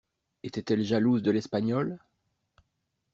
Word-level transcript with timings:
Était-elle 0.41 0.83
jalouse 0.83 1.21
de 1.21 1.29
l'Espagnole? 1.29 1.99